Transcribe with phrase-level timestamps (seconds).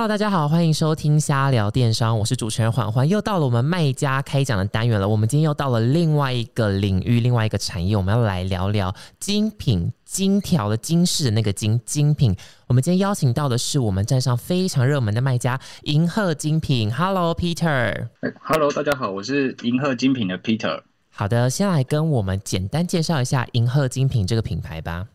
[0.00, 5.06] Hello，大家好，欢迎收听瞎聊电商，我是主持人环环，又到了我们卖家开讲的单元了。
[5.06, 12.34] 我们今天又到了另外一个领域，另外一个产业，我们要来聊聊精品、金条的金饰的那个金精品。
[12.66, 16.90] 我们今天邀请到的是我们站上非常热门的卖家银鹤精品。
[16.90, 18.08] Hello，Peter。
[18.40, 20.80] Hello，大家好，我是银鹤精品的 Peter。
[21.10, 25.08] 好的，先来跟我们简单介绍一下银鹤精品这个品牌吧。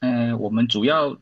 [0.00, 1.14] 嗯，我们主要。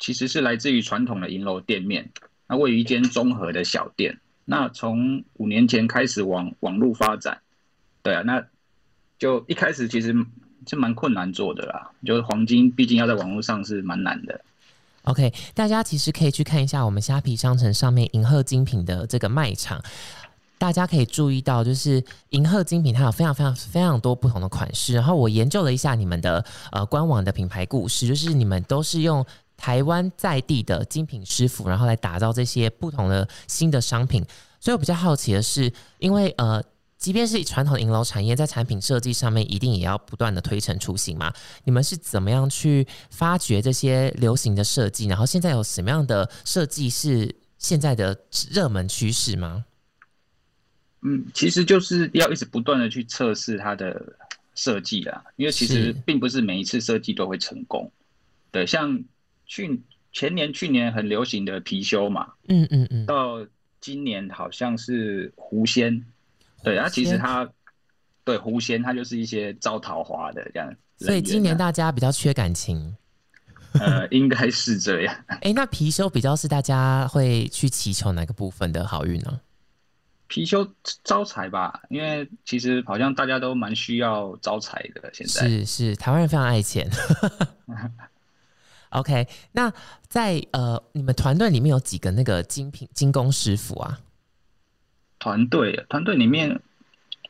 [0.00, 2.10] 其实是来自于传统的银楼店面，
[2.48, 4.18] 那位于一间综合的小店。
[4.46, 7.38] 那从五年前开始往网络发展，
[8.02, 8.42] 对啊，那
[9.18, 10.12] 就一开始其实
[10.66, 11.90] 是蛮困难做的啦。
[12.04, 14.40] 就是黄金毕竟要在网络上是蛮难的。
[15.02, 19.80] OK，大家其实可以去看一下我们虾皮商城上面银鹤精品的这个卖场，
[20.58, 24.94] 大家可以注意到，就是银鹤精品它有非常非常非常多不同的款式。
[24.94, 29.24] 然后我研究了一下你们的呃官网的品牌故事，就是你们都是用。
[29.60, 34.24] 台湾在地的精品师傅，然后来打造这些不同的新的商品。
[34.58, 36.62] 所以我比较好奇的是，因为呃，
[36.96, 41.30] 即便是传统银楼产业，在产品设计上面，一定也要不断的推陈出新嘛。
[41.64, 45.06] 你们是怎么样去发掘这些流行的设计？
[45.08, 48.18] 然后现在有什么样的设计是现在的
[48.50, 49.66] 热门趋势吗？
[51.02, 54.16] 嗯，其实就是要一直不断的去测试它的
[54.54, 57.92] 设计啦，因为其实并不是每一次设计都会成功。
[58.50, 59.04] 对，像。
[59.50, 63.44] 去前年、去年很流行的貔貅嘛，嗯嗯嗯，到
[63.80, 66.06] 今年好像是狐仙，
[66.62, 67.50] 对，它其实它
[68.22, 70.72] 对狐仙，它就是一些招桃花的这样。
[70.98, 72.96] 所以今年大家比较缺感情，
[73.72, 75.24] 呃，应该是这样。
[75.40, 79.40] 哎，那貔貅比较是大家会去祈求哪个部分的好运呢？
[80.28, 80.70] 貔貅
[81.02, 85.10] 招财吧，因为其实好像大家都蛮需要招财的。
[85.12, 86.88] 现在是是，台湾人非常爱钱。
[88.90, 89.72] OK，那
[90.08, 93.98] 在呃，你们团队里面有几个那个精品精工师傅啊？
[95.18, 96.60] 团队团队里面，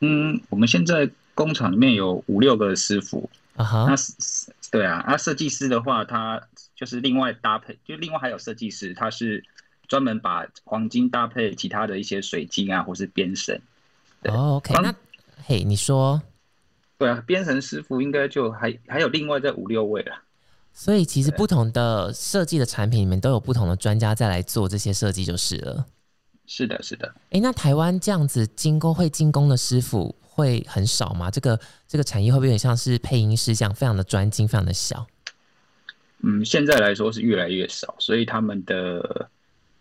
[0.01, 3.87] 嗯，我们现在工厂里面有五六个师傅啊哈。
[3.89, 3.95] 那
[4.71, 6.41] 对啊，那设计师的话，他
[6.75, 9.45] 就是另外搭配，就另外还有设计师，他是
[9.87, 13.61] 专门把黄金搭配其他的一些水晶啊，或是编绳。
[14.23, 14.95] 哦，OK，那
[15.45, 16.23] 嘿，你说，
[16.97, 20.23] 对啊，编绳师傅应该就还还有另外在五六位了。
[20.73, 25.87] 所以其实不同的设计的产品里面都有不同的专家再来做这些设计就是了。
[26.47, 27.15] 是的，是的。
[27.31, 31.31] 哎，那台湾这样子精工会精工的师傅会很少吗？
[31.31, 35.07] 这个这个产业会不会有点像是配音师这样，非常的专精，非常的小？
[36.23, 39.29] 嗯，现在来说是越来越少，所以他们的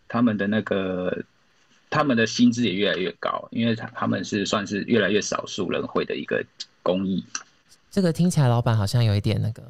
[0.08, 1.24] 他们的那个
[1.90, 6.46] 他们的薪资也越来越高，因为他他们是算是越来越少数人会的一个
[6.84, 7.24] 工艺。
[7.90, 9.64] 这个听起来老板好像有一点那个。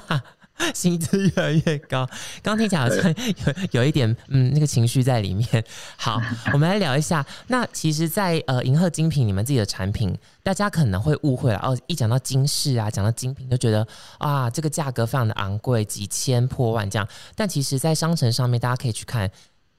[0.74, 2.08] 薪资越来越高，
[2.42, 5.64] 刚听起来好像有有一点嗯那个情绪在里面。
[5.96, 6.20] 好，
[6.52, 7.24] 我们来聊一下。
[7.48, 11.76] 那其实，在呃银鹤精品你们自己的产品，大家可能会误会了哦。
[11.86, 13.86] 一讲到金饰啊，讲到精品，就觉得
[14.18, 17.06] 啊这个价格非常的昂贵，几千破万这样。
[17.34, 19.30] 但其实，在商城上面，大家可以去看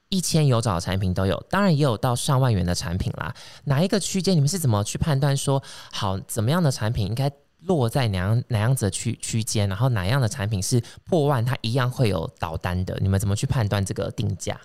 [0.09, 3.33] 一千有找的产品都有，当然也有到上万元的产品啦。
[3.65, 5.61] 哪一个区间，你们是怎么去判断说
[5.91, 7.31] 好怎么样的产品应该？
[7.65, 12.97] 落在哪样哪样子的区区间，然后哪样的产品是破万，它一样会有导单的。
[13.01, 14.59] 你们怎么去判断这个定价？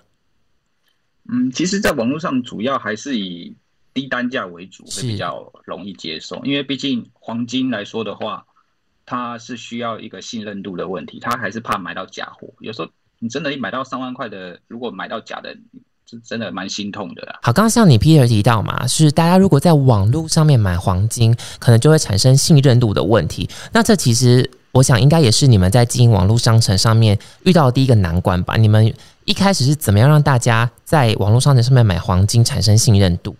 [1.31, 3.55] 嗯，其实，在网络上主要还是以
[3.93, 6.43] 低单价为主，会比较容易接受。
[6.43, 8.45] 因为毕竟黄金来说的话，
[9.05, 12.53] 它是需要一个信任度的问题，它还是怕买到假货。
[12.59, 12.89] 有时候
[13.19, 15.57] 你真的，一买到三万块的，如果买到假的。
[16.09, 17.39] 是真的蛮心痛的啦。
[17.43, 23.47] 好，刚刚像你 Peter 提到嘛，是大家如果在网络上面买黄金，可能就会产生信任度的问题。
[23.71, 28.55] 那这其实我想应该也是你们在经营网络商城上面遇到的第一个难关吧？
[28.57, 28.91] 你们
[29.25, 33.35] 一开始是怎么样让大家在网络商城上面买黄金产生信任度？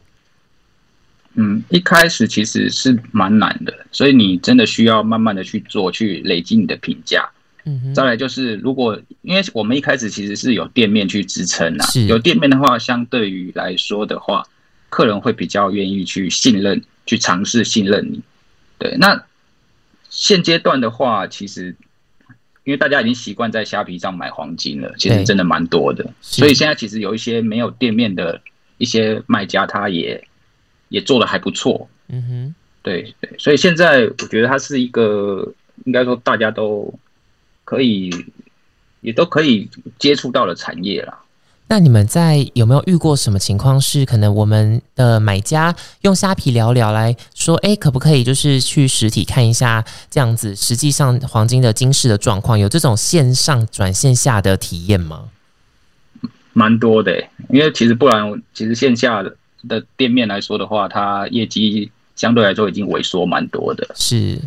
[1.33, 7.27] 嗯，一开始其实是蛮难的，所以你真的需要慢慢的去做，去累积你的评价。
[7.93, 14.47] 再来就是，如果因为我们一开始其实是有店面去支撑啊，有店面的话，相对于来说的话，
[14.89, 18.21] 客人会比较愿意去信任、去尝试信任你。
[18.77, 19.23] 对，那
[20.09, 21.75] 现阶段的话，其实
[22.63, 28.39] 因为大家已经习惯在虾皮上买黄金了，其实真的蛮多的，所以现在其实有一些没有店面的
[28.77, 30.23] 一些卖家，他也
[30.87, 31.89] 也做的还不错。
[32.07, 36.93] 嗯哼，对对，所以现在我觉得它是一个应该说大家都。
[37.69, 38.09] 可以，
[39.01, 39.69] 也都可以
[39.99, 41.19] 接触到的产业啦。
[41.67, 43.79] 那你们在有没有遇过什么情况？
[43.79, 50.55] 是可能我们的买家用虾皮聊聊来说，哎，可不可以就是去实体看一下这样子？
[50.55, 55.29] 实际上黄金的金饰的状况，有这种线上转线下的体验吗？
[56.53, 59.23] 蛮多的，因为其实不然，其实线下
[59.67, 63.87] 的店面来说的话，它业绩相对来说已经萎缩蛮多的。
[63.93, 64.41] 是，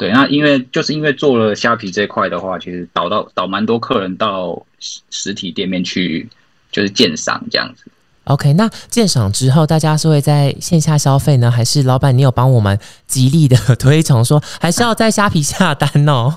[0.00, 0.10] 对。
[0.10, 6.26] 那因为就是因为做了虾皮这块的话，其实导到导蛮多客人到实实体店面去，
[6.72, 7.84] 就是鉴赏这样子。
[8.24, 16.36] OK，那鉴赏之后，大家是会在线下消费呢，还是老板你有帮我们极力的 推崇说，还是要在虾皮下单哦？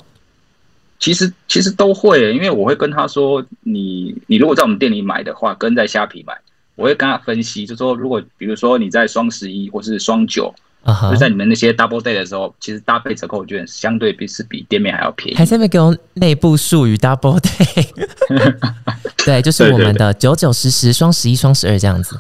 [1.00, 6.33] 其实其实都会，因为我会跟他说，你你如果在我们店里买的话，跟在虾皮买，
[6.75, 10.54] 我会跟他分析，就说如果比如说你在双十一或是双九，
[11.12, 15.38] 就在你们那些 double day 的时候，其实搭配折扣券相对比是比店面还要便宜。
[15.38, 17.88] 还在那给我内部术语 double day，
[19.25, 22.19] 对，就是我们的九九十十双十一双十二这样子。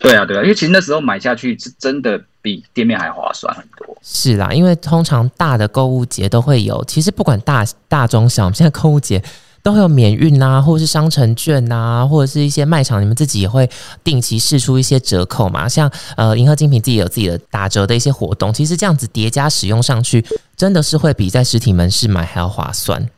[0.00, 3.96] 对啊，对啊，因为其实那时候买下去是真的比店面还划算很多。
[4.02, 9.22] 是啦，因为通常大的购物节都会有，其实不管大大中小，我们现在购物节
[9.62, 13.68] 都会有免运啊，或者是商城券啊，或者是一些卖场，你们自己也会
[14.02, 15.68] 定期试出一些折扣嘛。
[15.68, 20.24] 像呃，银河精品自己有自己的打折的一些活动，其实这样子叠加使用上去，
[20.56, 23.08] 真的是会比在实体门市买还要划算。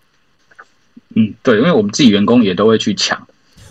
[1.15, 3.21] 嗯，对，因为我们自己员工也都会去抢。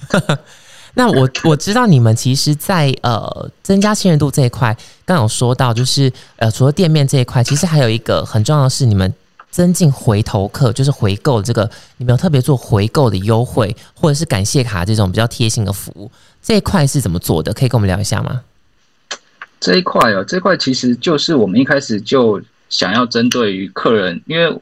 [0.94, 4.75] 那我我知道你们其实，在呃增加信任度这一块，
[5.06, 9.13] 刚有说到，就是呃除了店面这一块，其实还有一个很重要的是，你们
[9.51, 16.09] 增进回头客，就是回购这个，你们有特别做回购的优惠，或者是感谢卡这种比较贴心的服务，
[16.42, 17.53] 这一块是怎么做的？
[17.53, 18.42] 可以跟我们聊一下吗？
[19.59, 24.59] 这一块哦，这块其实就是我们一开始就想要针对于客人，因为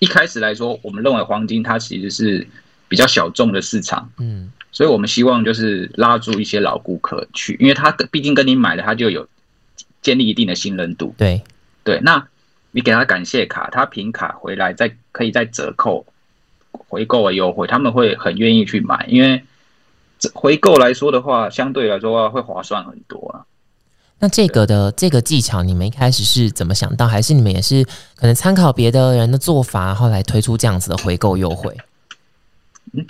[0.00, 2.46] 一开始来说，我们认为黄金它其实是
[2.88, 4.52] 比较小众的市场，嗯。
[4.72, 9.26] 所以我们希望就是拉住一些老顾客去，因为他毕竟跟你买了，他就有
[10.02, 11.14] 建立一定的信任度。
[11.16, 11.40] 对
[11.82, 12.22] 对，那
[12.70, 16.06] 你给他感谢卡，他凭卡回来再可以再折扣
[16.70, 19.42] 回购的优惠，他们会很愿意去买，因为
[20.34, 23.44] 回购来说的话，相对来说会划算很多啊。
[24.18, 27.06] 那这个的这个技巧，你们一开始是怎么想到？
[27.06, 27.84] 还是你们也是
[28.14, 31.76] 可能参考别的人的做法，后来推出这样子的回购优惠？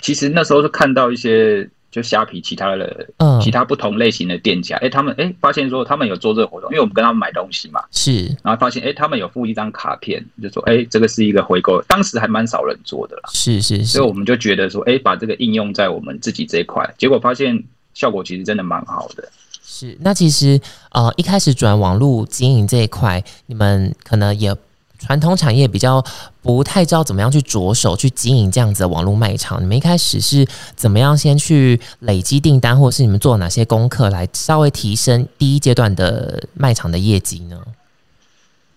[0.01, 17.63] 其实那时候是看到一些就虾皮其他的，嗯其他不同类型的店家，哎，他们哎发现说他们有做这个活动，因为我们跟他们买东西嘛，是，然后发现哎他们有附一张卡片，就说哎这个是一个回购，当时还蛮少人做的啦，是是是，所以我们就觉得说哎把这个应用在我们自己这一块，结果发现
[17.95, 19.27] 效果其实真的蛮好的。
[19.63, 20.61] 是，那其实
[20.91, 24.55] 呃一开始转网络经营这一块，你们可能也。
[24.99, 26.03] 传统产业比较
[26.41, 29.61] 不太知道怎么样去着手去经营这样子的网络卖场。
[29.61, 30.45] 你们一开始是
[30.75, 37.61] 怎么样先去累积订单，或者是你们做哪些功课来稍微提升第一阶段的卖场的业绩呢？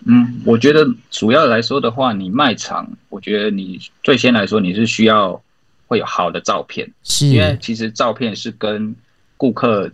[0.06, 5.40] 嗯，我觉得主要来说的话，你卖场，我觉得你最先来说你是需要
[5.87, 8.94] 会有好的照片，是因为其实照片是跟
[9.37, 9.90] 顾客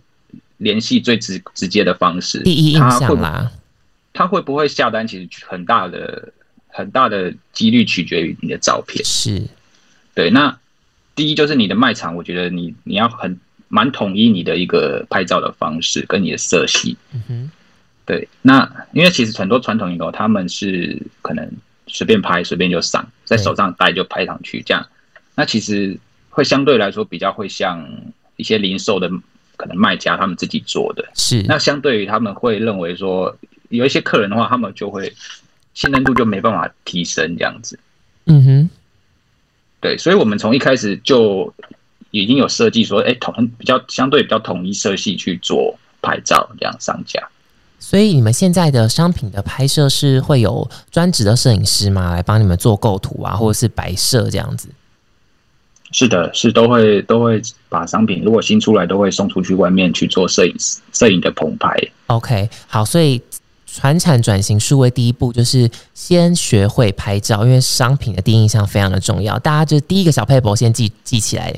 [0.57, 3.51] 联系最直直接的方式，第一印象啦。
[4.17, 5.05] 他会不会下单？
[5.05, 6.33] 其实很大的、
[6.69, 9.05] 很大的几率取决于你的照片。
[9.05, 9.43] 是，
[10.15, 10.31] 对。
[10.31, 10.57] 那
[11.13, 16.97] 第一就是你的卖场，我觉得你你要很蛮统一你的一个拍照的方式跟你的色系。
[17.13, 17.51] 嗯哼。
[18.07, 18.27] 对。
[18.41, 21.47] 那因为其实很多传统影楼他们是可能
[21.85, 24.83] 随便拍随便就上，在手上带就拍上去这样。
[25.35, 25.95] 那其实
[26.31, 27.87] 会相对来说比较会像
[28.35, 29.07] 一些零售的
[29.57, 31.07] 可能卖家他们自己做的。
[31.13, 31.43] 是。
[31.43, 33.37] 那相对于他们会认为说。
[33.69, 35.13] 有一些客人的话，他们就会
[35.73, 37.79] 信任度就没办法提升这样子。
[38.25, 38.69] 嗯哼，
[39.79, 41.53] 对，所以我们从一开始就
[42.11, 47.25] 已经有设计说，哎，统比较相对比较统一色系去做拍照这样上架。
[47.79, 52.11] 所以你们现在的商品的拍摄是会有专职的摄影师吗？
[52.11, 54.67] 来帮你们做构图啊，或者是摆设这样子？
[55.91, 60.53] 是的，是都会都会把商品如果新出来，都会送出去外面去做摄影
[60.91, 61.69] 摄影的棚拍。
[62.07, 63.21] OK，好，所以。
[63.77, 69.37] 传产转型数位第一步就是先学会拍照，因为商品的第一印象非常的重要。
[69.37, 71.53] 大家就第一个小 paper 先记记起来。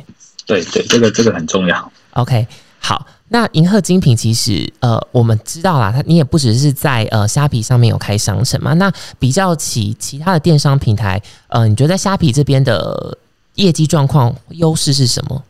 [0.45, 1.91] 对对，这个这个很重要。
[2.11, 2.45] OK，
[2.79, 8.73] 好，那银鹤精品其实呃，我们知道啦，它你也不只是在呃虾皮上面有开商城嘛。
[8.73, 13.17] 那比较起其他的电商平台，呃，你觉得在虾皮这边的
[13.55, 15.41] 业绩状况优势是什么？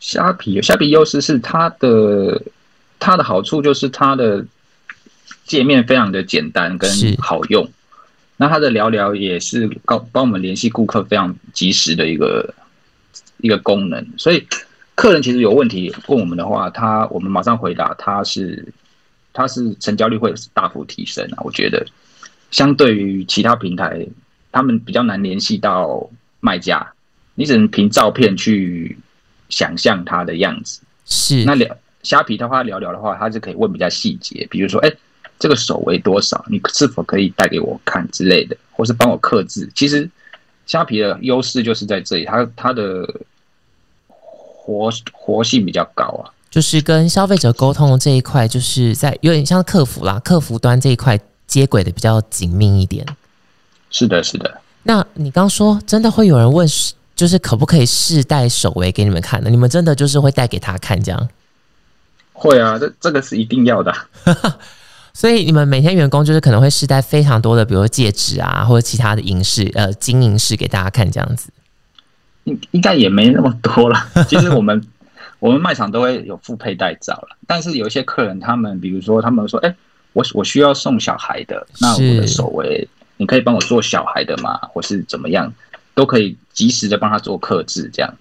[0.00, 2.40] 虾皮虾皮优势是它的
[2.98, 4.42] 它的好处就是它的。
[5.44, 7.68] 界面非常的简单跟好用，
[8.36, 12.54] 那它的聊聊也是告帮我们联系顾客非常及时的一个
[13.38, 14.46] 一个功能，所以
[14.94, 18.66] 客人其实有问题问我们的话，他我们马上回答，他是
[19.32, 21.42] 他是成交率会大幅提升啊。
[21.44, 21.84] 我觉得
[22.50, 24.06] 相对于其他平台，
[24.50, 26.08] 他们比较难联系到
[26.40, 26.92] 卖家，
[27.34, 28.96] 你只能凭照片去
[29.48, 30.80] 想象他的样子。
[31.06, 34.92] 是那聊虾皮的话，聊聊的话，他是可以问比较细节，比如说，哎，
[35.38, 36.44] 这个手围多少？
[36.48, 39.70] 你是否可以带给我看之类的，或是帮我刻字？
[39.74, 40.08] 其实
[40.66, 43.06] 虾皮的优势就是在这里，它它的
[44.06, 46.30] 活活性比较高啊。
[46.50, 53.04] 就是跟消费者沟通这一块，就是在有点像客服啦，客服端这一块接轨的比较紧密一点。
[53.90, 54.60] 是的，是的。
[54.84, 56.66] 那你刚说真的会有人问，
[57.16, 59.50] 就是可不可以试戴手围给你们看呢？
[59.50, 61.28] 你们真的就是会带给他看这样？
[62.32, 63.92] 会啊，这这个是一定要的。
[65.14, 71.48] 所以你们每天员工就是可能会试戴非常多的，比如说戒指啊，或者其他的银饰，呃，金银饰给大家看这样子。
[72.44, 74.06] 应应该也没那么多了。
[74.28, 74.86] 其实我们。
[75.40, 79.76] 我们卖场都会有副佩戴照了，但是有一些客人，他们比如说，他们说：“哎，
[80.14, 84.58] 我我需要送小孩的，那我的手围，你可以帮我做小孩的吗？
[84.72, 85.52] 或是怎么样，
[85.94, 88.14] 都可以及时的帮他做克制，这样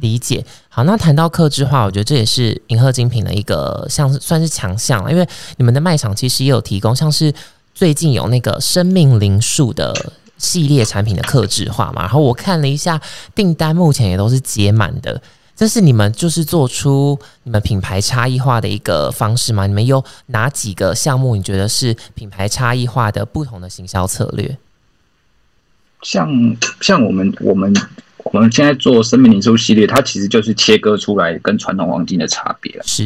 [0.00, 0.44] 理解。
[0.68, 5.26] 好，那谈到克制化，我觉得这也是银鹤精品的一个像算是强项了，因为
[5.56, 7.32] 你们的卖场其实也有提供，像是
[7.74, 9.94] 最近有那个生命灵数的
[10.38, 13.00] 系列产品的克制化嘛，然后我看了一下
[13.34, 15.20] 订单，目前也都是结满的。
[15.54, 19.66] 这是你们就是做出你们品牌差异化的一个方式吗？
[19.66, 24.56] 你们有哪几个项目你觉得是品牌差异化的不同的行销策略？
[26.00, 27.70] 像像我们我们
[28.24, 32.80] 我们现在做生命灵数系列，它其实就是切割出来跟传统黄金的差别。
[32.84, 33.04] 是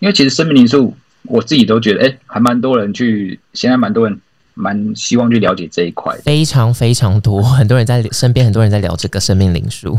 [0.00, 0.94] 因为其实生命灵数，
[1.24, 4.20] 我自己都觉得，哎，还蛮多人去，现在蛮多人
[4.54, 9.98] 蛮希望去了解这一块，非常非常多，很多人在身边，很多人在聊这个生命灵数。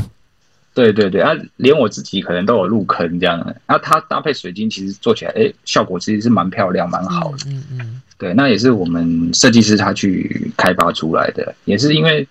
[0.74, 3.55] 对对对，啊，连我自己可能都有入坑这样的。
[3.65, 7.38] 那它搭配水晶，其实做起来，哎，效果其实是蛮漂亮、蛮好的。
[7.48, 8.01] 嗯嗯。
[8.17, 12.27] 对，那也是我们设计师他去开发出来的，也是因为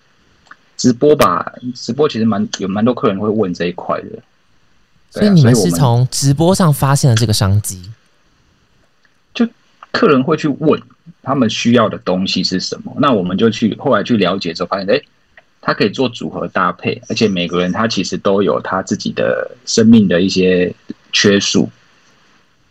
[0.85, 4.09] 直播吧，直播其实蛮有蛮多客人会问这一块的。
[5.09, 7.89] 所以你们是从直播上发现了这个商机？
[9.33, 9.47] 就
[9.91, 10.79] 客人会去问
[11.23, 15.01] 他们需要的东西是什么，那我们就去后来去了解之后，发现，哎。
[15.67, 20.71] 它可以做组合搭配，而且每个人他其实都有他自己的生命的一些
[21.11, 21.67] 缺数，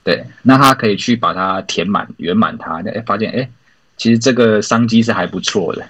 [0.04, 3.50] 对，那他可以去把它填满、圆满它，哎，发现哎，
[3.96, 5.84] 其实这个商机是还不错的。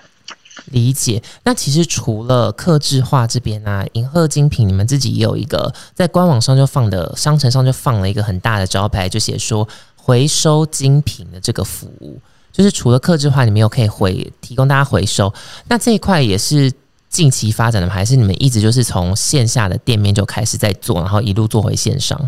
[0.66, 1.23] 理解。
[1.44, 12.20] 那其实除了克制化这边呢，银鹤精品你们自己也有一个在官网上就放的，商城上就放了一个很大的招牌，就写说回收精品的这个服务，
[12.52, 15.32] 就是除了克制化，你们又可以回提供大家回收，
[15.68, 16.73] 那这一块也是。
[17.11, 17.94] 近期发展的吗？
[17.94, 22.20] 还是你们一直就是从线下的店面就开始在做，然后一路做回线上？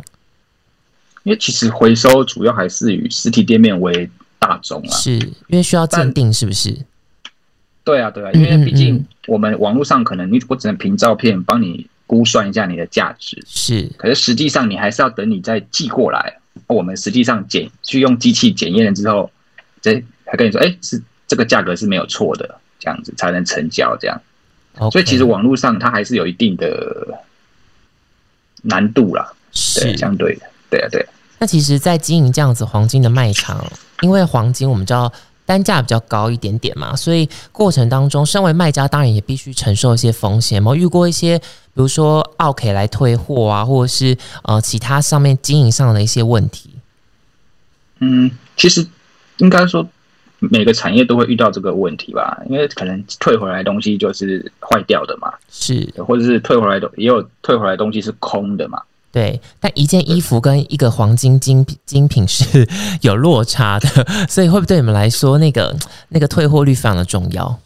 [1.25, 5.19] 因为其实回收主要还是以实体店面为大宗啊，是
[5.49, 6.71] 因为需要鉴定，是不是？
[7.87, 19.31] 对啊，对啊，因为毕竟我们网络上可能你我只能凭照片帮你估算一下你的价值，是，可是实际上你还是要等你再寄过来，我们实际上检去用机器检验了之后，
[19.81, 24.21] 再还跟你说，哎，是这个价格是没有错的，这样子才能成交，这样。
[24.91, 27.17] 所以其实网络上它还是有一定的
[28.63, 29.97] 难度啦，是。
[29.97, 31.07] 相对的，对啊，对。
[31.39, 33.65] 那其实，在经营这样子黄金的卖场，
[34.01, 35.13] 因为黄金我们知道
[35.47, 40.63] 单价比较高一点点嘛，所以过程当中，身为卖家当然也必须承受一些风险。
[40.63, 41.45] 嘛遇过一些，比
[41.77, 46.71] 如说奥 K 来退货啊，或者是呃其他上面经营上的一些问题。
[48.01, 48.87] 嗯，其实
[49.39, 49.89] 应该说。
[50.39, 58.83] 每个产业都会遇到这个问题吧，因为可能退回来东西就是坏掉的嘛，是，或者是退回来的也有退回来东西是空的嘛。
[59.17, 62.69] 对，但一件衣服跟一个黄金精精品是
[63.01, 63.89] 有落差的，
[64.29, 65.75] 所以会不会对你们来说，那个
[66.11, 67.59] 那个退货率非常的重要？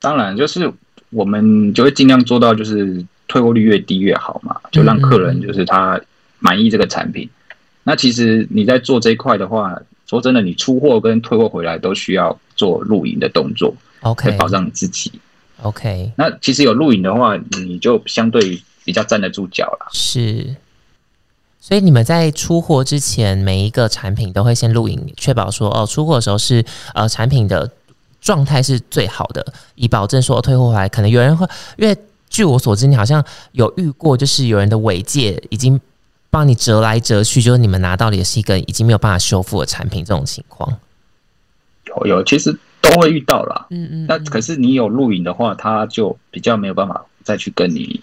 [0.00, 0.72] 当然，就是
[1.10, 6.00] 我们就会尽量做到，就是退货率越低越好嘛，就让客人就是他
[6.40, 7.30] 满意这个产品。
[7.84, 9.80] 那其实你在做这一块的话。
[10.06, 15.12] 说真的，你出货跟退货回来都需要做录影的动作，OK，保障你自己
[15.62, 16.10] ，OK。
[16.16, 19.88] 那其实有录影的话，你就相对比较站得住脚了。
[19.92, 20.56] 是，
[21.60, 27.70] 所以你们在出货之前，每一个产品都会先录影，确保说哦，出货的时候是呃产品的
[28.20, 30.88] 状态是最好的，以保证说退货回来。
[30.88, 31.46] 可能有人会，
[31.76, 31.96] 因为
[32.28, 35.80] 据我所知，你好像有遇过，就是有人的尾戒已经。
[36.32, 40.78] 帮你折来折去，就是你们拿到的也是一个已经没有办法修复的产品，这种情况
[41.86, 43.66] 有有，其实都会遇到啦。
[43.70, 48.00] 嗯嗯，那可是你有录影的话，他就比较没有办法再去跟你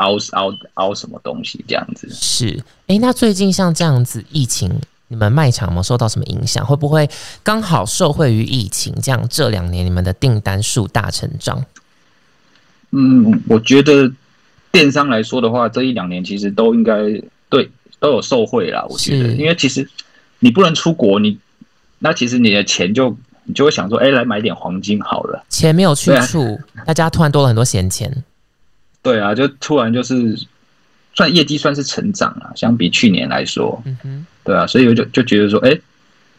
[0.00, 2.08] 凹凹凹什么东西这样子。
[2.10, 4.70] 是，哎，那最近像这样子疫情，
[5.08, 6.66] 你们卖场有没有受到什么影响？
[6.66, 7.08] 会不会
[7.42, 11.64] 刚好受惠于疫情，这样这两年你们的订单数大成长？
[12.90, 14.12] 嗯，我觉得。
[14.72, 16.94] 电商来说的话，这一两年其实都应该
[17.48, 18.86] 对都有受惠啦。
[18.88, 19.84] 我觉得，因为其实
[20.38, 21.36] 你不能出国，你
[21.98, 23.10] 那其实你的钱就
[23.42, 25.44] 你就会想说，哎，来买点黄金好了。
[25.48, 28.22] 钱没有去处，大家突然多了很多闲钱。
[29.02, 30.38] 对啊，就突然就是
[31.14, 35.78] 算业绩算是成长了，相比去年来说，嗯哼，对啊，所以我就就觉得说，哎，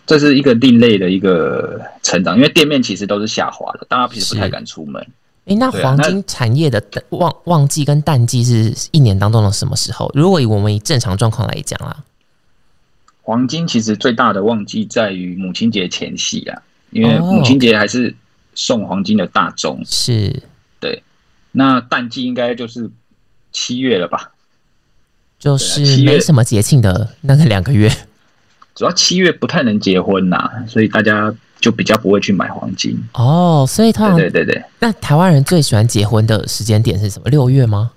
[0.06, 5.06] 这是一个另类的一个成长，因为店面其实都是下滑的，大家平时不太敢出门。
[5.46, 10.12] 哎，那黄金产业的旺旺季跟淡季是一年当中的什么时候？
[10.13, 12.03] 如果以我们以正常状况来讲啊，
[13.24, 18.15] 黄金其实最大的旺季在于母亲节前夕啊，因为母亲节还是
[18.53, 20.44] 送黄金的大宗，是对。
[21.51, 22.89] 那淡季应该就是
[23.51, 24.31] 七月了吧？
[25.39, 27.89] 就是没什么节庆的那个两个月，
[28.75, 31.34] 主要七月不太能结婚呐，所以大家。
[31.62, 34.60] 就比较不会去买黄金哦，所以通常对对对。
[34.79, 37.29] 那台湾人最喜欢结婚的时间点是什么？
[37.29, 37.91] 六月吗？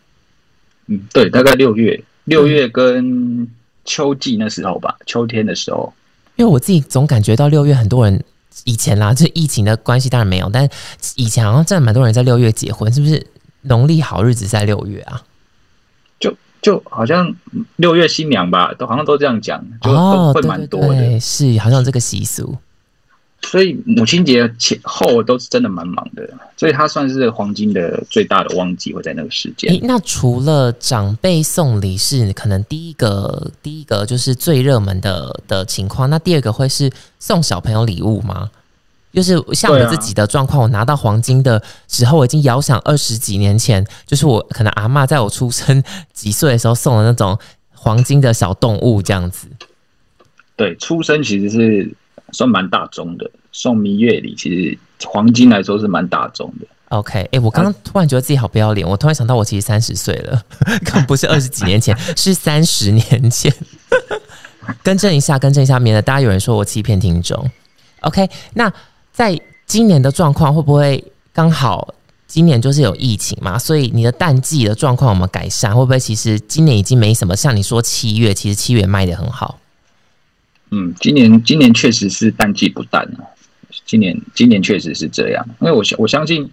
[0.89, 3.49] 嗯，对，大概六月，六月跟
[3.87, 5.91] 秋季那时候吧，秋天的时候。
[6.37, 8.23] 因为我自己总感觉到六月很多人
[8.65, 10.69] 以前啦，这疫情的关系当然没有，但
[11.17, 13.27] 以前好像真的蛮多人在六月结婚，是不是？
[13.65, 15.23] 农历好日子在六月啊？
[16.21, 17.35] 就就好像
[17.77, 22.57] 六月新娘吧，都好像都这样讲，就都会蛮多的，是好像这个习俗。
[23.43, 29.79] 所以母亲节前后都是真的蛮忙的，所以它算是黄金的最大的旺季，会在那个时间。
[29.83, 38.51] 那除了长辈送礼是可能第一个，第一个就是最热门的的情况，那第二个会是送小朋友礼物吗？
[39.15, 47.39] 就是像我自己的状况，我拿到黄金的时候，我已经遥想二十几年前，就是我可能阿妈在我出生几岁的时候送的那种
[47.73, 49.47] 黄金的小动物这样子。
[50.57, 51.95] 对，出生其实是。
[52.33, 56.67] 算蛮大众的，送蜜月礼其实黄金来说是蛮大众的。
[56.89, 60.43] OK，哎，我刚刚突然觉得自己好不要脸，我突然想到我其实三十岁了，
[60.85, 63.55] 刚不是二十几年前，是三十年前。
[64.83, 67.49] 更正一下，更正一下，免得大家有人说我欺骗听众。
[68.01, 68.73] OK，那
[69.15, 71.95] 在今年的状况会不会刚好
[72.27, 73.57] 今年就是有疫情嘛？
[73.57, 75.73] 所以你的淡季的状况有没有改善？
[75.73, 77.37] 会不会其实今年已经没什么？
[77.37, 79.61] 像你说七月，其实七月卖的很好。
[80.71, 83.23] 嗯，今年今年确实是淡季不淡啊。
[83.87, 86.51] 今年今年确实是这样，因为我相我相信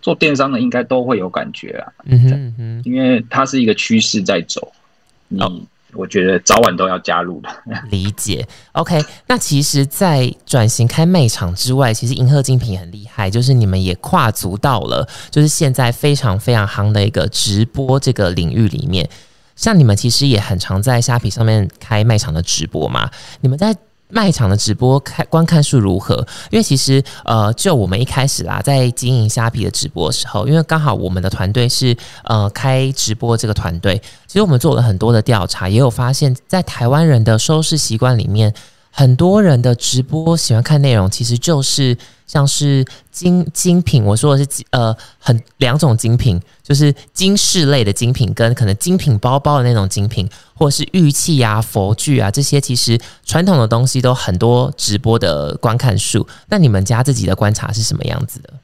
[0.00, 1.92] 做电商的应该都会有感觉啊。
[2.04, 4.72] 嗯哼，因为它是一个趋势在走，
[5.26, 5.40] 你
[5.94, 7.48] 我觉得早晚都要加入的。
[7.90, 8.46] 理解。
[8.72, 19.08] OK，那其实，在转型开卖场之外，其实银河精品很厉害，就是你们也跨足到了，就是现在非常非常夯的一个直播这个领域里面。
[19.56, 23.08] 像你们其实也很常在虾皮上面开卖场的直播嘛？
[23.40, 23.72] 你们在
[24.14, 26.14] 卖场的直播开观看数如何？
[26.50, 38.54] 因为其实呃，就我们一开始啦，在经营虾皮的直播的时候，因为刚好我们的团队是呃开直播这个团队，其实我们做了很多的调查，也有发现，在台湾人的收视习惯里面。
[38.96, 44.04] 很多人的直播喜欢看内容，其实就是像是精精品。
[44.04, 52.60] 我说的是呃，很两种精品，就是金饰类的精品，跟可能精品包包的那种精品，或者是玉器啊、佛具啊这些。
[52.60, 56.24] 其实传统的东西都很多直播的观看数。
[56.48, 58.54] 那你们家自己的观察是什么样子的？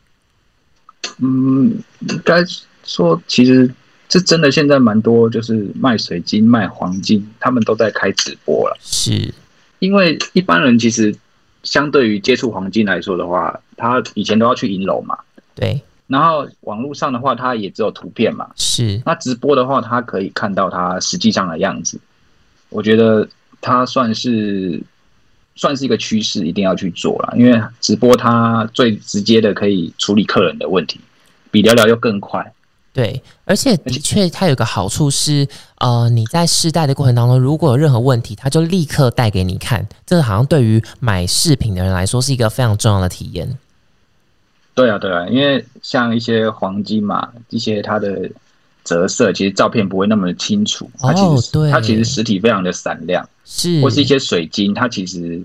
[1.18, 2.44] 嗯，应该
[2.84, 3.68] 说，其实
[4.08, 4.48] 这真的。
[4.48, 8.78] 现在蛮多就是卖水晶、卖黄金，他们都在开直播了。
[8.80, 9.34] 是。
[9.80, 11.14] 因为一般人其实
[11.64, 15.18] 相对于接触黄金来说的话，他以前都要去银楼嘛。
[15.54, 15.80] 对。
[16.06, 18.50] 然后网络上的话，它也只有图片嘛。
[18.56, 19.00] 是。
[19.06, 22.00] 那直播的话，它可以看到它实际上的样子。
[22.68, 23.28] 我觉得
[23.60, 24.82] 它算是
[25.54, 27.34] 算是一个趋势，一定要去做了。
[27.36, 30.98] 因为直播它最直接的可以处理客人的问题，
[31.52, 32.52] 比聊聊又更快。
[32.92, 35.46] 对，而且的确，它有个好处是，
[35.78, 39.86] 呃，你在试戴的过程当中，如果有任何问题，它就立刻带给你看。
[40.04, 43.56] 这个好像对于买饰品的人来说是一个非常重要的体验。
[44.74, 48.28] 对啊，对啊，因为像一些黄金嘛，一些它的
[48.82, 50.90] 折射，其实照片不会那么的清楚。
[50.98, 55.40] 它其实它其实实体非常的闪亮，是或是一些水晶，它其实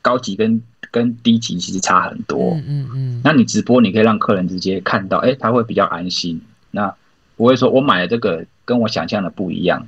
[0.00, 2.54] 高级跟跟低级其实差很多。
[2.54, 3.20] 嗯嗯嗯。
[3.22, 6.40] 那你直播，你可以让客人直接看到，哎，他会比较安心。
[6.76, 6.94] 那
[7.36, 9.86] 不会说，我买的这个跟我想象的不一样，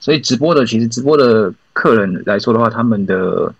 [0.00, 3.54] 所以直播的其实直播的客人来说的话，他们的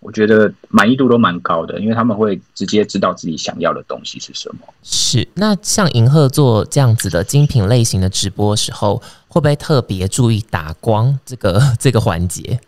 [0.00, 4.60] 我觉得满意度都蛮高的，因为他们会直接知道自己想要的东西是什么。
[4.82, 12.60] 是那像银鹤做这样子的精品类型的直播时候，会不会特别注意打光这个这个环节？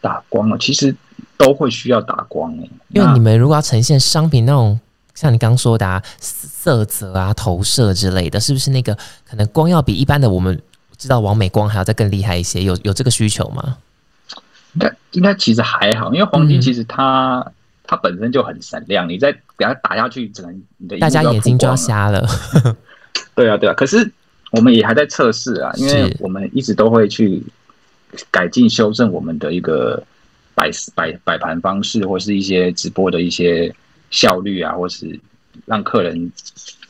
[0.00, 0.94] 打光啊，其实
[1.36, 4.80] 都会需要打光诶，因为你们如果要呈现商品那种。
[5.14, 8.96] 像你刚说的啊，色泽啊、投射之类的，是不是那个
[9.28, 10.60] 可能光要比一般的我们
[10.98, 12.62] 知道完美光还要再更厉害一些？
[12.62, 13.78] 有有这个需求吗？
[14.74, 17.46] 应该应该其实还好，因为黄金其实它
[17.84, 22.26] 它本身就很闪亮，你再给它打下去，只能你的大家眼睛就要瞎了。
[23.36, 23.74] 对啊，对啊。
[23.74, 24.10] 可是
[24.50, 27.40] 我们也还在测试啊，因为我们一直都会去
[28.32, 30.02] 改进修正我们的一个
[30.56, 33.72] 摆摆摆盘方式，或是一些直播的一些
[34.14, 35.18] 效率啊，或是
[35.66, 36.30] 让客人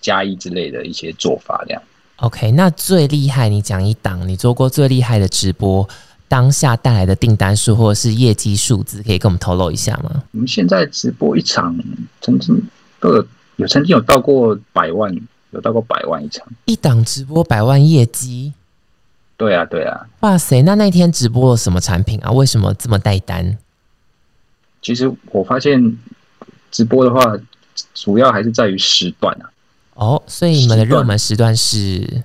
[0.03, 1.83] 加一之类的一些做法这样。
[2.17, 5.89] OK，那最厉害，你讲一档你做过最厉害的直播。
[6.27, 10.23] 当下带来的订单数或者是业绩数字，可以跟我们透露一下吗？
[10.33, 11.77] 我们现在直播一场，
[12.21, 12.61] 曾经
[13.01, 15.15] 都有有曾经有到过百万，
[15.53, 16.47] 有到过百万一场。
[16.65, 18.53] 一档直播百万业绩？
[19.37, 20.07] 对啊，对啊。
[20.21, 22.33] 哇塞，那那天直播了什么产品啊？
[22.33, 23.57] 为什么这么带单？
[24.83, 25.99] 其实我发现
[26.75, 27.39] 直播的话，
[27.95, 29.47] 主要还是在于时段啊。
[29.95, 32.25] 哦，所以你们的热门时段是？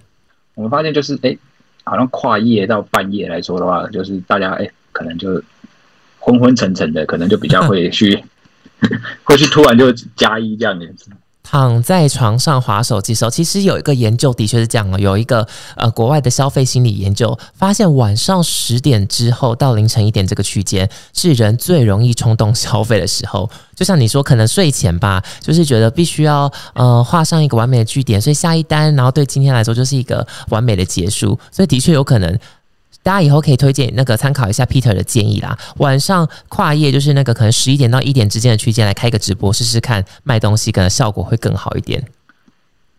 [0.55, 1.37] 我们发现就是哎。
[1.85, 5.41] 好像跨夜到半夜来说的话，就是大家哎，可能就
[6.19, 8.23] 昏昏沉沉的，可能就比较会去，
[9.25, 11.09] 会去突然就加一这样子。
[11.49, 14.99] 躺在床上划手机时候，其实有一个研究的确是这样哦。
[14.99, 23.49] 有一个呃国外的消费心理研究发现，晚上十点之后到凌晨一点这个区间是人最容易冲动消费的时候。
[23.75, 31.39] 就像你说，可能睡前吧，就是觉得必须要呃画上一个完美的句点，所以下一单，然后对今天来说就是一个完美的结束。
[31.51, 32.37] 所以的确有可能。
[33.09, 35.57] 大家以后可以推荐那个参考一下 Peter 的建议啦。
[35.77, 42.05] 晚上跨夜就是那个可能十一点到一点之间的区间来开个直播试试看卖东西，可能效果会更好一点。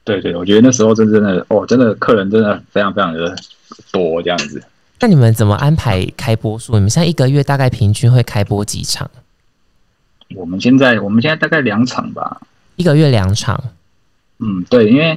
[0.02, 3.36] 对对，我觉得那时候真真的哦，真的客人真的非常非常的
[3.92, 4.60] 多这样子。
[4.98, 6.72] 那你们怎么安排开播数？
[6.72, 9.08] 你们现在一个月大概平均会开播几场？
[10.34, 12.40] 我们现在我们现在大概两场吧，
[12.74, 13.62] 一个月两场。
[14.40, 15.16] 嗯，对，因为。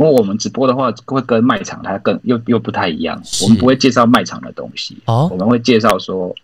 [0.00, 3.22] 因为我们直播的话，会跟卖场它更又又不太一样。
[3.42, 6.34] 我们不会介绍卖场的东西哦，我们会介绍说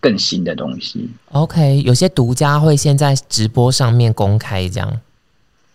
[0.00, 1.08] 更新的东西。
[1.30, 5.00] OK，有些独家会先在直播上面公开这样。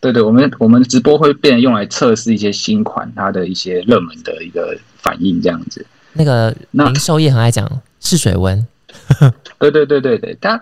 [0.01, 5.85] 对对，我们我们直播会变用来测试一些新款，它的一些热门的一个反应这样子。
[6.11, 7.65] 那个零售业很爱讲
[8.01, 8.67] 试水温。
[9.57, 10.61] 对对对对对，它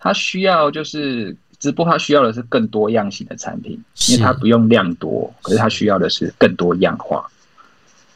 [0.00, 1.36] 它需要就是。
[1.64, 7.26] 直播它需要的是更多样性的产品，因为它不用量多，可是它需要的是更多样化。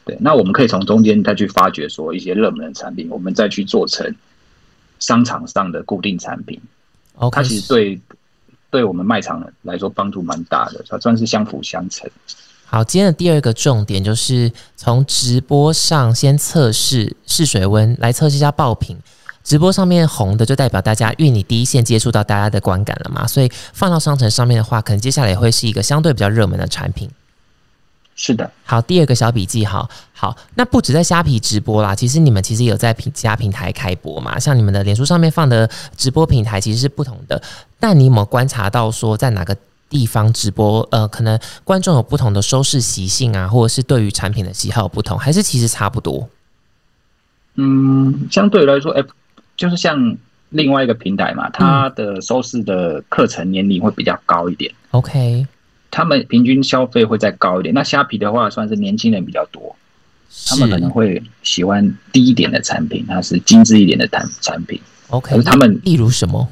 [0.05, 4.15] 对，那我们可以从中间再去发掘说一些热门的产品，我们再去做成
[4.99, 6.61] 商场上的固定产品。
[7.15, 7.99] OK，它其实对
[8.69, 12.07] 对我们卖场来说帮助蛮大的，它算是相辅相成。
[12.67, 18.95] 好，今天的第二个重点就是从直播上先测试试水温，来测试一下爆品。
[19.43, 27.09] 直播上面红的就代表大家，因为你第一线接触到大家的观感了嘛，所以放到商城上面的话，可能接下来也会是一个相对比较热门的产品。
[28.15, 34.37] 是的，好，第二个小笔记，哈，好，那不止在虾皮直播啦，其实你们其实有在平其他平台开播嘛？
[34.37, 37.41] 像你们的脸书上面放的直播平台其实是不同的，
[37.79, 39.55] 但你有没有观察到说在哪个
[39.89, 46.27] 地方直播，呃，可能观众有不同的收视习性啊，或者是对于产品的喜好不同，还是其实差不多？
[47.55, 49.01] 嗯，相对来说，哎。
[49.59, 50.15] 就是像
[50.51, 54.73] 另外一个平台嘛，它的收视的课程年龄会比较高一点。
[54.91, 55.45] OK，
[55.91, 57.75] 他们平均消费会再高一点。
[57.75, 59.75] 那虾皮的话，算是年轻人比较多，
[60.47, 64.79] 他们可能会喜欢低一点的产品，它是精致一点的产产品。
[65.09, 66.47] OK，他们例如什么？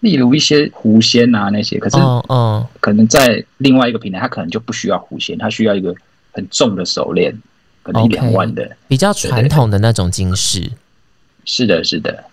[0.00, 1.96] 例如一些狐仙啊那些，可是
[2.28, 5.94] 嗯，可能在另外一个平台，它可能就不需要狐仙，它需要一个
[6.32, 7.34] 很重的手链，
[7.82, 10.70] 可能一两万的，比较传统的那种金饰。
[11.44, 12.24] 是的，是的，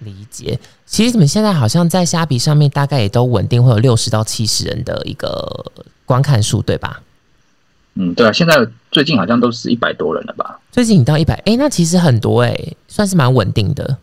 [0.00, 0.58] 理解。
[0.86, 5.72] 其实你们现在好像在虾皮上面，大概也都稳定会有六十到七十人的一个
[6.04, 7.02] 观看数，对吧？
[7.94, 8.32] 嗯，对啊。
[8.32, 10.60] 现在最近好像都是一百多人了吧？
[10.70, 12.56] 最近你到一百，哎，那其实很多哎，
[12.88, 13.96] 算是蛮稳定的。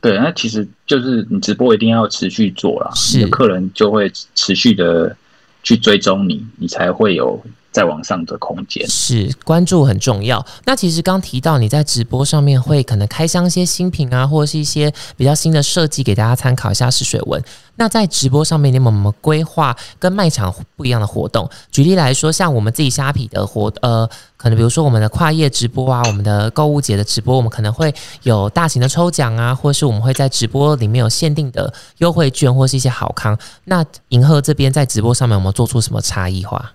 [0.00, 5.16] 对，那其实就是你直播一定要持续做了，你的客人就会持续的
[5.62, 7.42] 去追踪你，你才会有。
[7.72, 10.44] 在往上的空间是关注很重要。
[10.64, 17.42] 那其实刚提到你在直播上面会可能开箱一些新品啊，或者是一些比较新的设计给大家参考一下试水温。
[17.76, 21.48] 那在直播上面你有没有规划跟卖场不一样的活动？
[21.70, 24.06] 举例来说，像我们自己虾皮的活，呃，
[24.36, 27.92] 可能比如说我们的跨业直播啊，我们的购物节的直播，我们可能会
[28.24, 33.36] 有大型的抽奖啊，或是我们会在直播里面有限定的优惠券或是一些好康。
[33.64, 36.72] 那银鹤这边在直播上面有没有做出什么差异化？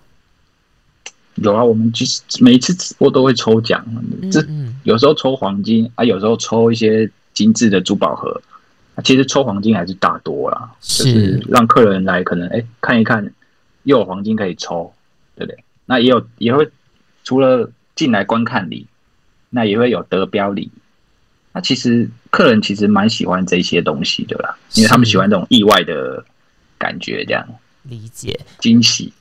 [1.42, 3.84] 有啊，我们其实每一次直播都会抽奖，
[4.30, 4.44] 这
[4.84, 8.40] 有时候抽黄金啊，有时候抽一些精致的珠宝盒，
[9.04, 13.32] 其实抽黄金还是大多啦，就是让客人来可能哎看一看，
[13.84, 14.92] 又有黄金可以抽，
[15.36, 15.64] 对不对？
[15.86, 16.68] 那也有也会
[17.24, 18.86] 除了进来观看礼，
[19.50, 20.70] 那也会有得标礼。
[21.52, 26.24] 那其实客人其实蛮喜欢这些东西的啦，因为他们喜欢这种意外的
[26.76, 27.46] 感觉，这样
[27.84, 29.12] 理解惊喜。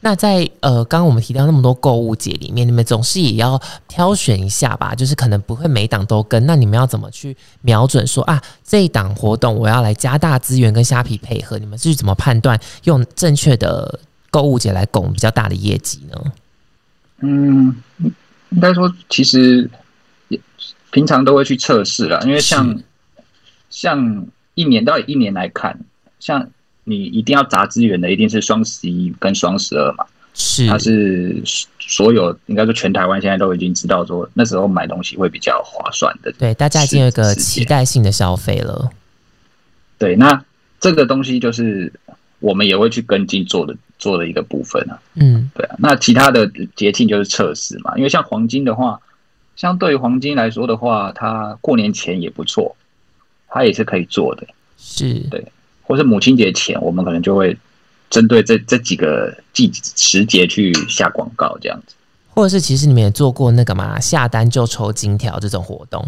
[0.00, 4.94] 那在呃，刚刚我们提到那么多购物节里面，你们总是也要挑选一下吧？
[4.94, 11.58] 就是可能不会每档都跟，那你们要怎么去瞄准说啊，这一档活动我要来加大资源跟虾皮配合？
[11.58, 13.98] 你们是怎么判断用正确的
[14.30, 16.32] 购物节来拱比较大的业绩呢？
[17.22, 17.74] 嗯，
[18.50, 19.68] 应该说其实
[20.92, 22.78] 平常都会去测试了，因为像
[23.68, 25.80] 像一年到一年来看，
[26.20, 26.48] 像。
[26.88, 30.06] 你一定要砸资源的，一定是双十一跟双十二嘛？
[30.34, 31.42] 是，它是
[31.80, 36.32] 所有应该说全台湾现在都已经知道说那时候买东西会比较划算的。
[36.38, 38.88] 对，大家已经有一个期待性的消费了。
[39.98, 40.44] 对，那
[40.78, 41.92] 这个东西就是
[42.38, 44.98] 我们也会去跟进做的做的一个部分啊。
[45.14, 45.76] 嗯，对啊。
[45.78, 49.00] 那其他的节庆就是测试嘛，因为像黄金的话，
[49.56, 52.76] 相对于黄金来说的话，它过年前也不错，
[53.48, 54.46] 它也是可以做的。
[54.78, 55.44] 是，对。
[55.88, 57.56] 或是母亲节前，我们可能就会
[58.10, 61.94] 针对这这几个季时节去下广告，这样子。
[62.34, 66.06] 或者是其实你们也做过那个嘛，下单就抽金条这种活动。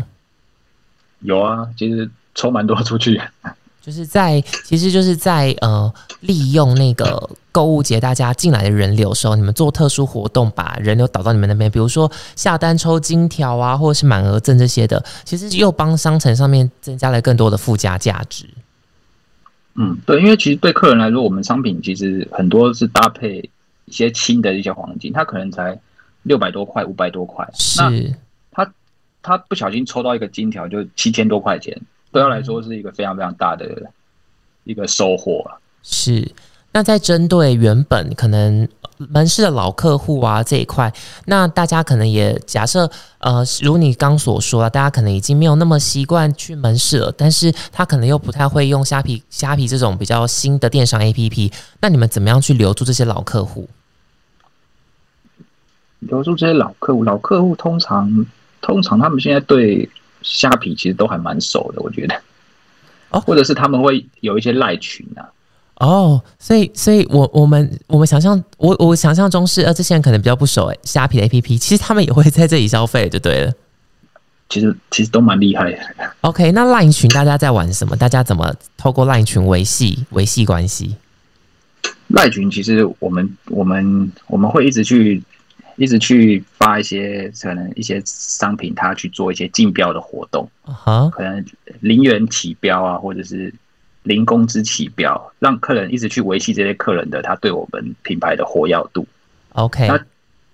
[1.20, 3.18] 有啊，其实抽蛮多出去。
[3.80, 5.90] 就是在，其实就是在呃，
[6.20, 18.44] 利用那个购物节大家进来的人流时候，你们做特殊活动，把人流导到你们那边，比如说下单抽金条啊，或者是满额赠这些的，其实又帮商城上面增加了更多的附加价值。
[19.82, 23.38] 嗯，对，因为其实对客人来说，我们商品其实很多是搭配
[23.86, 25.80] 一些轻的一些黄金，它可能才
[26.22, 27.80] 六百多块、五百多块，是，
[28.50, 28.70] 他
[29.22, 31.74] 他不小心抽到一个金条就七千多块钱，
[32.12, 33.90] 对他来说是一个非常非常大的
[34.64, 36.30] 一个收获啊，是。
[36.72, 38.68] 那在针对原本可能
[39.08, 40.92] 门市的老客户啊这一块，
[41.24, 53.68] 那大家可能也假设，呃，如你刚所说，大家可能已经没有那么习惯去门市了，但是他可能又不太会用虾皮、虾皮这种比较新的电商 APP，那你们怎么样去留住这些老客户？
[56.00, 58.26] 留住这些老客户，老客户通常
[58.60, 59.88] 通常他们现在对
[60.22, 62.20] 虾皮其实都还蛮熟的，我觉得，
[63.10, 65.28] 哦，或者是他们会有一些赖群啊。
[65.80, 73.52] 哦，所以，所以我我们我们想象，我我想象中是，呃，这些人可能比较不熟，哎，虾皮的 A P P，其实他们也会在这里消费，就对了。
[74.50, 75.78] 其实其实都蛮厉害的。
[76.20, 77.96] OK，那 LINE 群大家在玩什么？
[77.96, 80.94] 大家怎么透过 LINE 群维系维系关系
[82.10, 85.22] ？LINE 群其实我们我们我们会一直去
[85.76, 90.46] 一直去发一些可能一些商品，它去做一些竞标的活动，
[90.84, 91.42] 啊，可能
[91.80, 93.54] 零元起标啊，或者是。
[94.02, 99.06] 零工资起标，让客人一直去维系这些客人的他对我们品牌的活跃度。
[99.52, 100.00] OK，那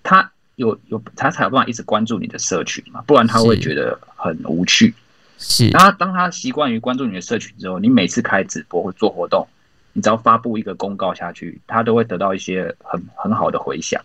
[0.02, 3.02] 他有有他才有办法一直关注你的社群嘛？
[3.06, 4.94] 不然他会觉得很无趣。
[5.38, 9.46] 是，然后当他习惯于关注你的社群之后，你每次开直播或做活动，
[9.92, 14.02] 你只要发布一个公告下去，他都会得到一些很很好的回响。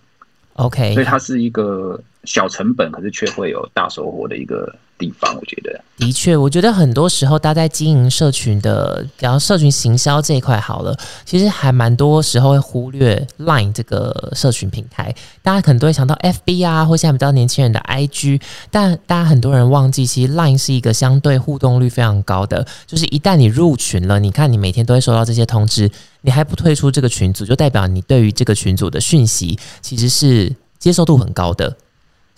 [0.55, 4.75] OK，所以它是一个小成本，可是却会有大收获的一个。
[5.01, 15.11] 地方，我觉得的确，我觉得很多时候，大家在经营社群的，然后社群行销这一块好了，其实还蛮多时候会忽略 Line 这个社群平台。
[15.41, 22.63] 大家可能都会想到 FB 啊，或现在比较年轻人的 IG，但大家很多人忘记，其实 Line 是一个相对互动率非常高的。
[22.85, 25.89] 就是一旦你入群了，你看你每天都会收到这些通知，
[26.21, 31.75] 你还不退出这个群组，就代表你对于这个群组的讯息其实是接受度很高的。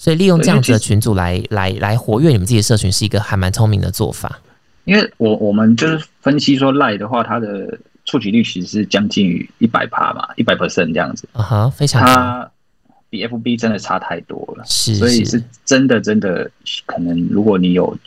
[0.03, 4.37] 所以利用这样子的群组来来来活跃你们自己的社群，是一个还蛮聪明的做法。
[4.83, 11.25] 因为我我们就是分析说赖的话，它的触及率其实是将近于一百趴嘛，一百 percent 这样子。
[11.31, 12.05] 啊哈，非常。
[12.05, 12.51] 它
[13.09, 16.51] 比 FB 真的差太多了，是，所以是真的真的
[16.85, 17.97] 可能，如果你有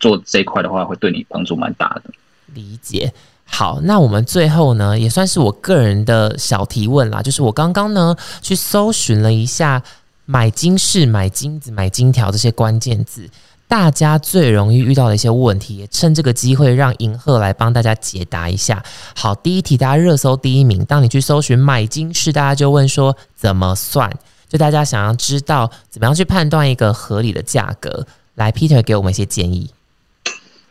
[0.00, 2.10] 做这一块的话，会对你帮助蛮大的。
[2.52, 3.12] 理解。
[3.44, 9.80] 好，那我们最后呢，也算是我个人的小提问啦，就是我刚刚呢去搜寻了一下。
[10.26, 13.28] 买金饰、买金子、买金条这些关键字，
[13.68, 18.82] 大家最容易遇到的一些问题，趁这个机会让银赫来帮大家解答一下。
[19.14, 24.10] 好，第一题，大家热搜第一名，当你去搜寻买金饰，大家就问说怎么算？
[24.48, 28.06] 就大家想要知道怎么样去判断一个合理的价格。
[28.36, 29.70] 来，Peter 给我们一些建议。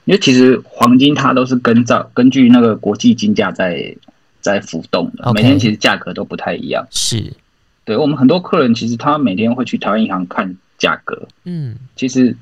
[0.05, 3.95] 因为其实黄金它都是跟照根据那个国际金价在
[4.41, 6.85] 在浮动的，每天其实价格都不太一样。
[6.91, 7.33] 是。
[7.85, 11.27] 对我们很多客人，其实他每天会去台湾银行看价格。
[11.43, 12.35] 嗯，其实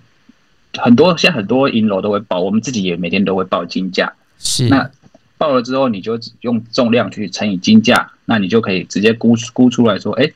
[0.78, 4.12] 很多现在很多银楼都会报，我们自己也每天都会报金价。
[4.38, 4.90] 是那
[5.38, 10.32] 报了之后，你就用重量去乘以金价，那你就可以直接估估出来说，哎，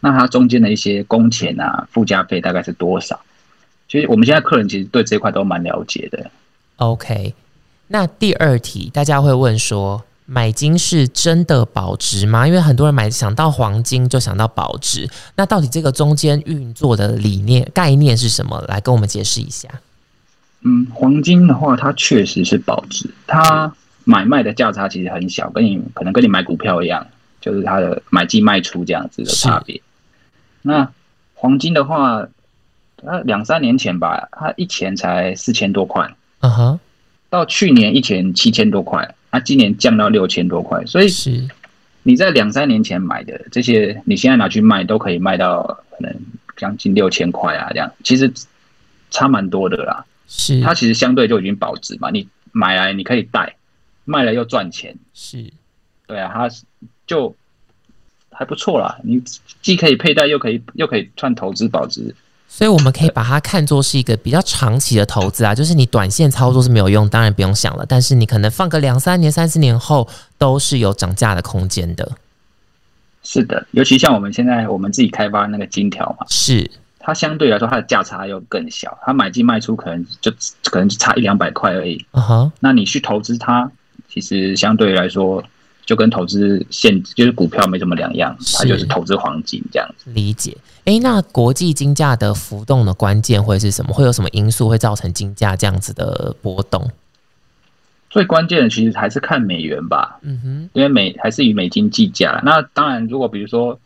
[0.00, 3.20] 那它中间的一些工钱啊、附加费大概是多少？
[3.88, 6.30] 其实我们现在客人其实对这块都蛮了解的。
[6.76, 7.34] OK，
[7.88, 12.46] 那第二题大家会问说，买金是真的保值吗？
[12.46, 18.62] 因为很多人买想到黄金就想到保值，那到底这个中间运作的理念概念是什么？
[18.68, 19.68] 来跟我们解释一下。
[20.62, 23.72] 嗯，黄金的话，它确实是保值，它
[24.04, 27.06] 买卖的价差其实很小，跟你可能跟你买股票一样，
[27.40, 29.80] 就是它的买进卖出这样子的差别。
[30.62, 30.90] 那
[31.34, 32.28] 黄金的话。
[33.02, 36.80] 那两三年前吧，它一钱才四千多块，嗯哼，
[37.28, 41.46] 到去年一钱七千多块，它今年降到六千多块，所以是。
[42.04, 46.16] 你在两三年前买的这些，你现在拿去卖都可以卖到可能
[46.56, 47.92] 将近六千块啊，这样。
[48.02, 48.32] 其实
[49.10, 50.06] 差蛮多的啦。
[50.26, 50.62] 是。
[50.62, 53.56] 它其实相对就已经保值嘛，你买来你可以带，
[54.06, 55.52] 卖了又赚钱，是，
[56.06, 56.48] 对啊，它
[57.06, 57.36] 就
[58.30, 59.22] 还不错啦，你
[59.60, 62.14] 既可以佩戴，又可以又可以赚投资保值。
[62.56, 67.84] 所以我们可以把它看作是一个比较长期的投资啊，就是你短线操作是没有用，当然不用想了。
[67.86, 72.12] 但是你可能放个两三年、三四年后，都是有涨价的空间的。
[73.22, 80.32] 是的，尤其像我们现在我们自己开发那个金条嘛，是它相对来说它的价差又更小，它买进卖出可能就
[80.64, 82.06] 可能就差一两百块而已。
[82.12, 83.70] 啊哈，那你去投资它，
[84.08, 85.44] 其实相对来说。
[85.84, 90.10] 就跟投资现就是股票没什么两样，它就是投资黄金这样子。
[90.10, 90.56] 理解。
[90.86, 93.92] 哎，那国际金价的浮动的关键会是什么？
[93.92, 96.88] 会有什么因素会造成金价这样子的波动？
[98.08, 100.16] 最关键的其实还是看美元吧。
[100.22, 102.40] 嗯哼，因为美还是以美金计价。
[102.44, 103.76] 那当然，如果比如说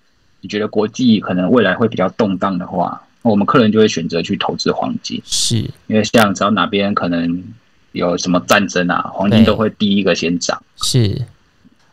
[0.43, 5.21] 你觉得国际可能未来会比较动荡的话，我们客人就会选择去投资黄金。
[5.25, 7.43] 是因为像只要哪边可能
[7.93, 10.63] 有什么战争啊，黄金都会第一个先涨。
[10.77, 11.23] 是。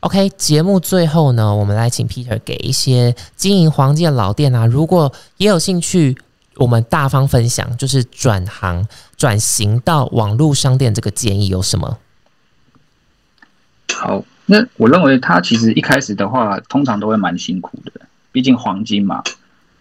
[0.02, 6.16] OK，节目最后呢，我们来请 Peter 给一些经营黄金的老店啊，如果也有兴趣，
[6.58, 11.98] 我们大方分享，就是转行转型到网络商店这个建议有什么？
[13.92, 17.92] 好，那我认为他其实一开始的话，通常都会蛮辛苦的，
[18.32, 19.24] 毕竟黄金嘛。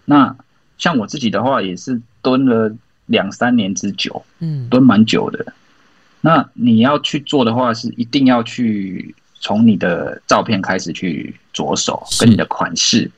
[0.07, 0.35] 那
[0.79, 2.75] 像我自己的话，也是蹲了
[3.05, 5.53] 两三年之久，嗯，蹲蛮久的。
[6.23, 9.15] 那你要去做的话，是一定要去。
[9.47, 13.09] 从你的照片开始去着手，跟你的款式，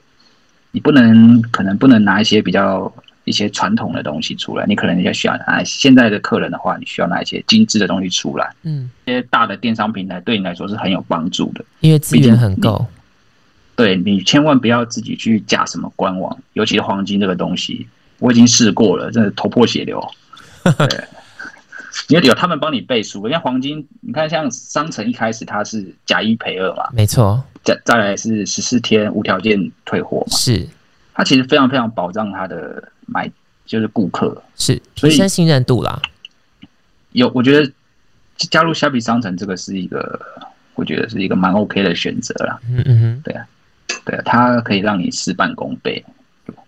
[0.72, 2.92] 你不能可能不能拿一些比较
[3.24, 8.54] 一些传统的东西出来，你可能要需要拿现在的客人的话，你需要拿一些精致的东西出来。
[8.62, 12.86] 嗯，这些大的电商平台对你来说是很有帮助的，因为资源很够。
[13.74, 17.88] 对你千万不要自己去架什么官网，尤其是黄金这个东西，
[18.18, 20.06] 我已经试过了，真的头破血流。
[20.76, 21.04] 对。
[22.06, 30.66] 因为有他们帮你背书，因为黄金，你看像商城一开始它是假一赔二嘛，没错，再再来是十四天无条件退货嘛，是，
[31.12, 33.30] 它其实非常非常保障它的买
[33.66, 36.00] 就是顾客，是提升信任度啦。
[37.12, 37.70] 有，我觉得
[38.36, 40.18] 加入虾皮商城这个是一个，
[40.74, 42.58] 我觉得是一个蛮 OK 的选择啦。
[42.70, 43.46] 嗯嗯哼，对啊，
[44.04, 46.02] 对啊，它可以让你事半功倍，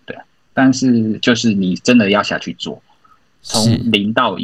[0.05, 2.81] 对啊，但是就是你真的要下去做，
[3.41, 4.37] 从零到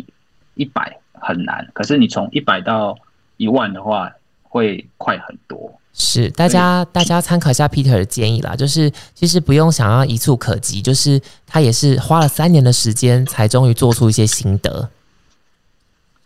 [0.58, 0.65] 一。
[0.65, 2.96] 百很难，可是你从一百到
[3.38, 4.12] 一万的话，
[4.43, 5.74] 会快很多。
[5.91, 14.88] 是，大家大家参考一下 Peter 的建议啦，就是其实不用想要一触可及，就是他也是花了三年的时间，才终于做出一些心得。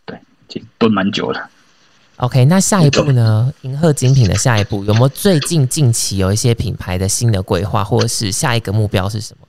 [0.05, 0.19] 对，
[0.77, 1.49] 蹲蛮久了。
[2.17, 3.53] OK，那下一步呢？
[3.61, 9.40] 银鹤精品的下一步有没有最近近期有一些品牌的新的规划，或者是下一个目标是什么？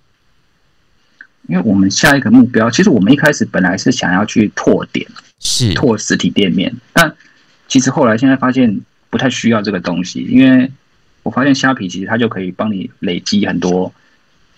[1.48, 5.06] 因为我们下一个目标，其实我们一开始本来是想要去拓点，
[5.40, 5.74] 是。
[5.74, 7.14] 拓实体店面，但
[7.68, 10.70] 其实后来现在发现不太需要这个东西，因为
[11.22, 13.92] 我发现虾皮其实它就可以帮你累积很多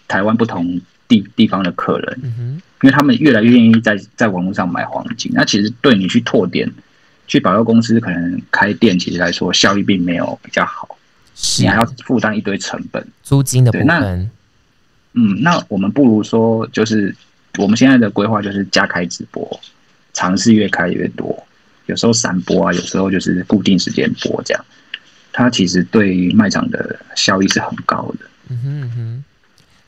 [0.09, 2.42] 台湾不同地地方的客人，嗯哼，
[2.83, 6.71] 因为他们越来越愿意在在网络上买黄金，那其实对你去拓店、
[7.27, 10.96] 去保佑公司可能开店，其实来说效益并没有比较好，
[11.59, 14.31] 你还要负担一堆成本，租金的部分。
[15.17, 17.15] 嗯，那我们不如说，就是
[17.56, 19.60] 我们现在的规划就是加开直播，
[20.12, 21.40] 尝试越开越多，
[21.87, 24.65] 有时候散播啊，有时候就是固定时间播这样，
[25.33, 28.27] 它其实对卖场的效益是很高的。
[28.48, 29.25] 嗯哼哼，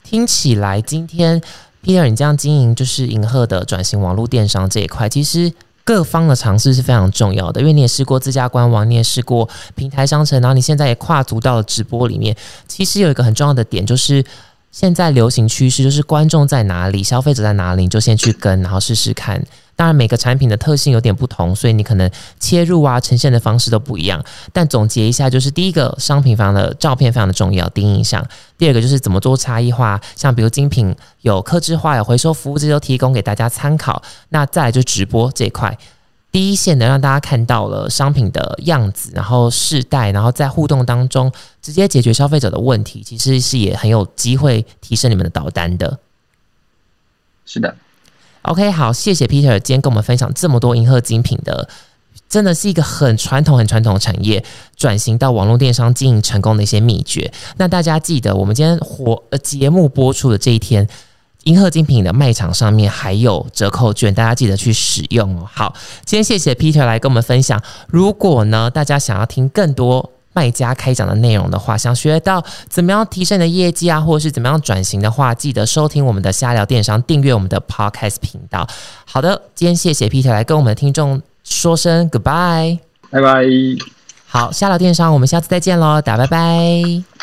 [0.04, 1.42] 听起来今天
[1.82, 5.52] Peter 你这样经营就是银鹤的转型网络电商这一块，其实
[5.82, 12.36] 各方的尝试是非常重要的，因为你也试过自家官网，你也试过平台商城，然后你现在也跨足到了直播里面，
[12.68, 14.24] 其实有一个很重要的点就是。
[14.76, 19.42] 现在流行趋势就是观众在哪里，消费者在哪里，你就先去跟，然后试试看。
[19.74, 24.22] 当然，每个产品的特性有点不同，所以你可能切入啊、呈现的方式都不一样。
[24.52, 28.22] 但总结一下，就是第一个，商品房的照片非常的重要，第一印象；
[28.58, 34.02] 第二个就是怎么做差异化，像比如精品有客制化、有回收服务，这些都提供给大家参考。
[34.28, 35.74] 那再来就直播这一块，
[36.36, 41.32] 第一线的让大家看到了商品的样子，然后试戴，然后在互动当中
[41.62, 45.98] 直接解决消费者的问题，其实是也很有机会提升你们的导单的。
[47.46, 47.74] 是的。
[48.42, 51.66] OK，好，谢谢 Peter 今天跟我们分享这么多银赫精品的，
[52.28, 54.44] 真的是一个很传统、很传统的产业
[54.76, 57.32] 转型到网络电商经营成功的一些秘诀。
[57.56, 60.86] 那大家记得，我们今天活呃节目播出的这一天，
[61.46, 65.48] 银赫精品的卖场上面还有折扣券，大家记得去使用哦。
[65.52, 65.74] 好，
[66.04, 67.60] 今天谢谢 Peter 来跟我们分享。
[67.88, 70.12] 如果呢，大家想要听更多。
[70.32, 78.68] 卖家开讲的内容的话，想学到怎么样提升你的业绩啊，或者是怎么样转型的话，记得收听我们的瞎聊电商，订阅我们的 Podcast 频道。
[79.06, 82.78] 好的，今天谢谢 Peter 来跟我们的听众说声 Goodbye，
[83.08, 83.46] 拜拜。
[84.26, 87.15] 好，瞎聊电商，我们下次再见喽，打拜拜。